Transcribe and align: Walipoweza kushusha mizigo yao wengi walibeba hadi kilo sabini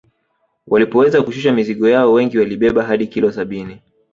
Walipoweza 0.67 1.21
kushusha 1.23 1.53
mizigo 1.53 1.89
yao 1.89 2.13
wengi 2.13 2.37
walibeba 2.37 2.83
hadi 2.83 3.07
kilo 3.07 3.31
sabini 3.31 3.79